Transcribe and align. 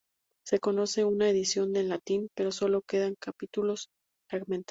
Se 0.47 0.57
conoce 0.59 1.05
una 1.05 1.29
edición 1.29 1.75
en 1.75 1.87
latín, 1.89 2.29
pero 2.35 2.51
solo 2.51 2.81
quedan 2.87 3.13
capítulos 3.19 3.89
fragmentados. 4.31 4.59